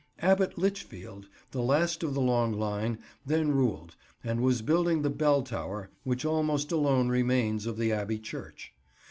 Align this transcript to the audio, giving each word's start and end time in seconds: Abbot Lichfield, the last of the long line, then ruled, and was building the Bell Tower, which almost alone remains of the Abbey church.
Abbot 0.17 0.57
Lichfield, 0.57 1.27
the 1.51 1.61
last 1.61 2.01
of 2.01 2.15
the 2.15 2.21
long 2.21 2.53
line, 2.53 2.97
then 3.23 3.51
ruled, 3.51 3.95
and 4.23 4.41
was 4.41 4.63
building 4.63 5.03
the 5.03 5.11
Bell 5.11 5.43
Tower, 5.43 5.91
which 6.03 6.25
almost 6.25 6.71
alone 6.71 7.09
remains 7.09 7.67
of 7.67 7.77
the 7.77 7.91
Abbey 7.91 8.17
church. 8.17 8.73